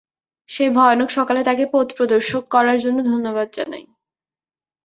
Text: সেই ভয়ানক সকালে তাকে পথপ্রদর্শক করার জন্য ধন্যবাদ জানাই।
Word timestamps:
সেই 0.49 0.69
ভয়ানক 0.69 1.09
সকালে 1.17 1.41
তাকে 1.43 1.63
পথপ্রদর্শক 1.73 2.43
করার 2.53 2.77
জন্য 2.79 2.97
ধন্যবাদ 3.11 3.47
জানাই। 3.53 3.83